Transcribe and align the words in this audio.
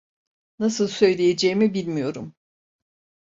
Nasıl 0.59 0.87
söyleyeceğimi 0.87 1.73
bilmiyorum. 1.73 2.35